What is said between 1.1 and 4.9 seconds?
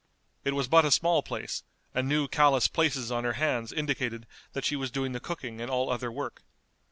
place, and new callous places on her hands indicated that she was